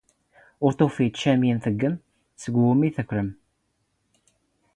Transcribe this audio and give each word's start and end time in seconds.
ⵓⵔ 0.65 0.71
ⵜⵓⴼⵉⴷ 0.79 1.13
ⵛⴰ 1.21 1.33
ⵎⵉⵏ 1.39 1.57
ⵜⴻⵜⵜⴳⴳⵎ 1.63 1.95
ⵙⴳ 2.41 2.53
ⵡⵓⵎⵉ 2.63 2.89
ⴷ 2.93 2.95
ⵜⴽⴽⵔⵎ. 2.97 3.27